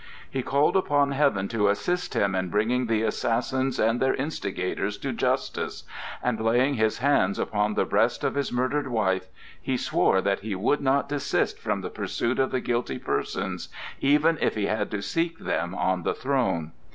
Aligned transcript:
He 0.27 0.41
called 0.41 0.75
upon 0.75 1.11
Heaven 1.11 1.47
to 1.49 1.67
assist 1.67 2.15
him 2.15 2.33
in 2.33 2.49
bringing 2.49 2.87
the 2.87 3.03
assassins 3.03 3.77
and 3.77 3.99
their 3.99 4.15
instigators 4.15 4.97
to 4.97 5.11
justice, 5.13 5.83
and 6.23 6.41
laying 6.43 6.73
his 6.73 6.97
hands 6.97 7.37
upon 7.37 7.75
the 7.75 7.85
breast 7.85 8.23
of 8.23 8.33
his 8.33 8.51
murdered 8.51 8.87
wife, 8.87 9.27
he 9.61 9.77
swore 9.77 10.19
that 10.19 10.39
he 10.39 10.55
would 10.55 10.81
not 10.81 11.07
desist 11.07 11.59
from 11.59 11.81
the 11.81 11.91
pursuit 11.91 12.39
of 12.39 12.49
the 12.49 12.61
guilty 12.61 12.97
persons, 12.97 13.69
even 13.99 14.39
if 14.41 14.55
he 14.55 14.65
had 14.65 14.89
to 14.89 15.03
seek 15.03 15.37
them 15.37 15.75
on 15.75 16.01
the 16.01 16.15
throne. 16.15 16.71